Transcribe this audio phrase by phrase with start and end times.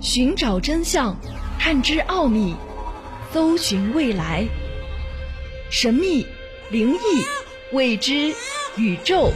[0.00, 1.16] 寻找真相，
[1.58, 2.54] 探知奥秘，
[3.32, 4.46] 搜寻未来。
[5.70, 6.26] 神秘、
[6.70, 6.98] 灵异、
[7.72, 8.34] 未知、
[8.76, 9.32] 宇宙，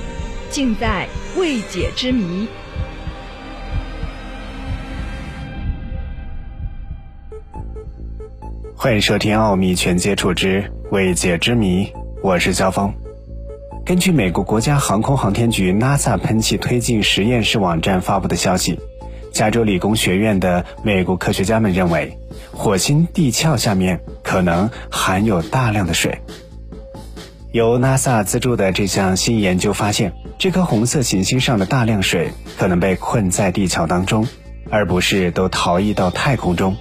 [0.51, 2.47] 尽在未解之谜。
[8.77, 11.87] 欢迎收听《奥秘全接触之未解之谜》，
[12.23, 12.93] 我是肖峰。
[13.85, 18.79] 根据美国国家航空航天局 NASA 喷气推进实验室网站发布的消息，
[19.33, 22.19] 加州理工学院的美国科学家们认为，
[22.53, 26.19] 火星地壳下面可能含有大量的水。
[27.53, 34.27] 由 NASA 资助的这项新研究发现，这颗红色行星上的大量水可能被困在地壳当中，
[34.71, 36.77] 而不是都逃逸到太空中。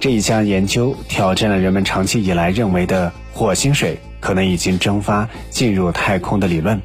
[0.00, 3.98] 这一项研究挑战了人们长期以来认为的火星水。
[4.22, 6.80] 可能已经蒸发进入太空的理论。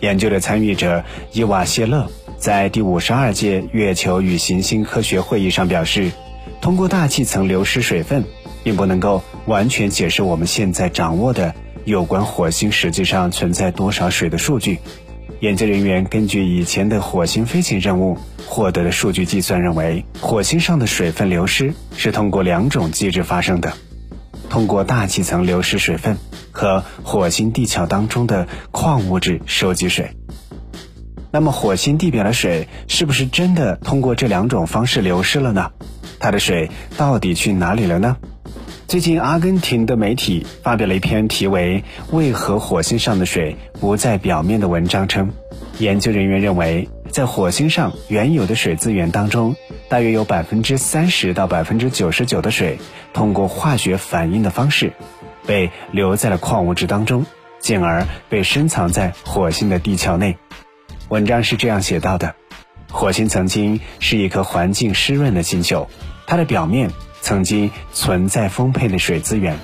[0.00, 2.10] 研究的参与者伊瓦谢勒
[2.44, 6.12] 在第五十二届月球与行星科学会议上表示，
[6.60, 8.22] 通过大气层流失水分，
[8.62, 11.54] 并不能够完全解释我们现在掌握的
[11.86, 14.78] 有关火星实际上存在多少水的数据。
[15.40, 23.72] 研究人员根据以前的火星飞行任务获得的数据计算，认为火星上的水分流失是通过两种机制发生的：
[24.50, 26.18] 通过大气层流失水分。
[26.52, 30.14] 和火星地壳当中的矿物质收集水。
[31.34, 35.72] 那么，火星地表的水是不是真的通过这两种方式流失了呢？
[36.20, 38.16] 它的水到底去哪里了呢？
[38.86, 41.82] 最近，阿根廷的媒体发表了一篇题为
[42.16, 45.32] 《为何火星上的水不在表面》的文章，称
[45.80, 49.56] 研究人员认为，在火星上原有的水资源当中，
[49.88, 52.78] 大约有百分之三十到百分之九十九的水
[53.12, 54.92] 通过化学反应的方式。
[55.44, 57.26] 被留在了矿物质当中，
[57.58, 60.36] 进而被深藏在火星的地壳内。
[61.08, 62.34] 文章是这样写到的：
[62.90, 65.88] 火星曾经是一颗环境湿润的星球，
[66.26, 69.58] 它的表面曾经存在丰沛的水资源。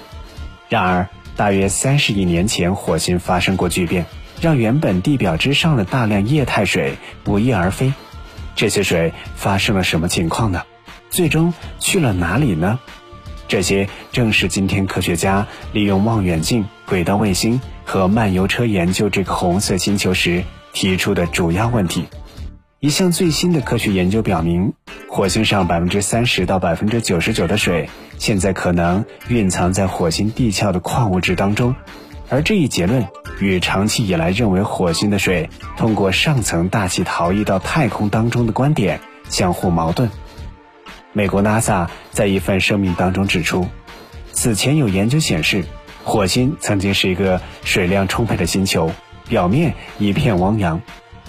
[0.68, 4.05] 然而，大约三十亿年前，火星发生过巨变，
[4.40, 7.92] 让原本地表之上的大量液态水不翼而飞。
[8.55, 10.62] 这些水发生了什么情况呢？
[11.08, 12.79] 最终去了哪里呢？
[13.48, 22.07] 这些正是今天科学家利用望远镜、轨道卫星和漫游车研究这个红色星球时提出的主要问题。
[22.79, 24.73] 一项最新的科学研究表明，
[25.08, 31.75] 火星上百分之三十到百分之九十九的水现在可能蕴藏在火星地壳的矿物质当中，
[32.30, 33.07] 而这一结论
[33.39, 40.09] 与长期以来认为火星的水通过上层大气逃逸到太空当中的观点相互矛盾。
[41.13, 43.67] 美国 NASA 在一份声明当中指出，
[44.33, 45.64] 此前有研究显示，
[46.03, 48.91] 火星曾经是一个水量充沛的星球，
[49.30, 50.83] 表面一片汪洋，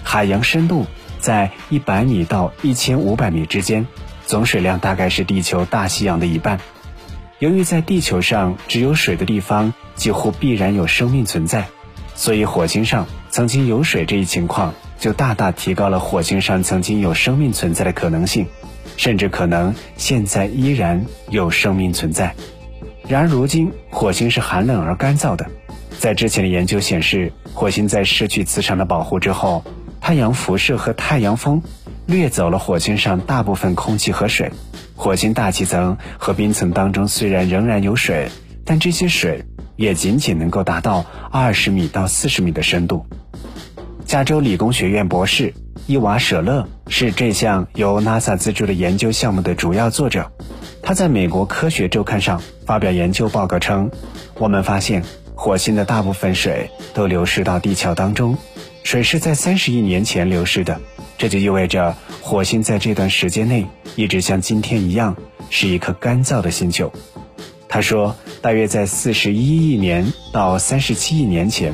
[0.04, 0.88] 海洋深度
[1.20, 3.88] 在一百米到一千五百米之间，
[4.26, 6.60] 总水量大概是地球大西洋的一半。
[7.40, 11.68] 由于在地球上只有水的地方几乎必然有生命存在，
[12.14, 18.48] 所以火星上曾经有水这一情况就大大提高了火星上曾经有生命存在的可能性。
[18.98, 22.36] 甚至可能现在依然有生命存在。
[23.08, 25.50] 然而，如今火星是寒冷而干燥的。
[26.02, 29.64] 在之前的研究显示，火星在失去磁场的保护之后，
[30.00, 31.62] 太阳辐射和太阳风
[32.08, 34.52] 掠走了火星上大部分空气和水。
[34.96, 38.32] 火星大气层和冰层当中虽然仍然有水，
[38.66, 39.46] 但这些水
[39.76, 43.06] 也仅仅能够达到二十米到四十米的深度。
[44.04, 45.54] 加州理工学院博士。
[45.88, 50.32] 伊瓦舍勒是这项由 NASA 资助的研究项目的主要作者。
[50.84, 53.90] 他在美国科学周刊上发表研究报告称
[54.38, 55.04] ：“我们发现
[55.44, 58.38] 火星的大部分水都流失到地壳当中，
[58.84, 60.80] 水是在三十亿年前流失的。
[61.18, 63.66] 这就意味着火星在这段时间内
[63.96, 65.18] 一直像今天一样
[65.50, 66.94] 是一颗干燥的星球。”
[67.68, 71.74] 他说：“大约在四十一亿年到三十七亿年前。”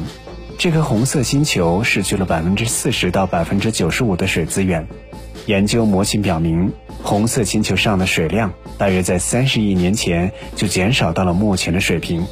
[0.57, 4.87] 这颗红色星球失去了百分之四十到百分之九十五的水资源。
[5.45, 6.71] 研究模型表明，
[7.03, 12.25] 红色星球上的水量大约在三十亿年前就减少到了目前的水平。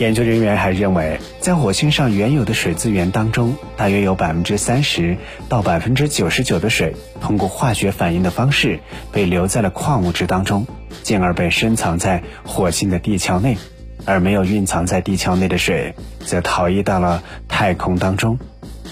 [0.00, 8.80] 研究人员还认为，在火星上原有的水资源当中，大约有百分之三十到百分之九十九的水通过化学反应的方式
[9.12, 10.66] 被留在了矿物质当中，
[11.02, 13.58] 进而被深藏在火星的地壳内。
[14.06, 18.38] 而没有蕴藏在地壳内的水，则逃逸到了太空当中。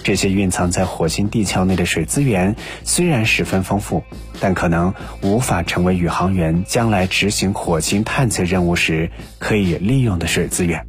[0.05, 2.55] 这些蕴藏在火星地壳内的水资源
[2.85, 4.05] 虽然十分丰富，
[4.41, 10.87] 但可能无法成为宇航员将来执行火星探测任务时可以利用的水资源。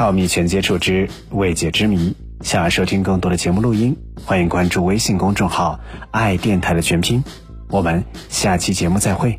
[0.00, 3.94] 奥秘全接触之未解之谜，想要收听更多的节目录音，
[4.24, 5.78] 欢迎关注微信公众号
[6.10, 7.22] “爱电台”的全拼。
[7.68, 9.38] 我们下期节目再会。